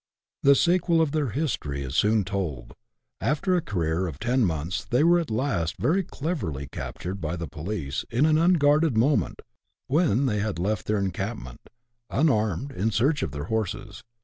[0.41, 2.73] The sequel of their history is soon told.
[3.19, 7.45] After a career of ten months, they were at last very cleverly captured by the
[7.47, 9.43] police, in an unguarded moment,
[9.85, 11.61] when they had left their encampment,
[12.09, 14.03] unarmed, in search of their horses.